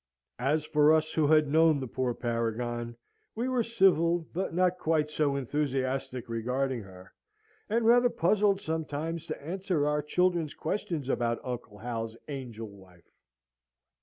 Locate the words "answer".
9.39-9.85